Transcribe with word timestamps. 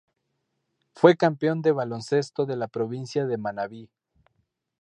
Fue 0.95 1.15
campeón 1.15 1.61
de 1.61 1.71
baloncesto 1.73 2.47
de 2.47 2.55
la 2.55 2.67
Provincia 2.69 3.27
de 3.27 3.37
Manabí. 3.37 3.91